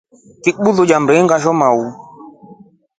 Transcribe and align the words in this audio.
Ngiri 0.37 0.57
busulia 0.63 0.97
mringa 1.03 1.37
maua. 1.59 1.89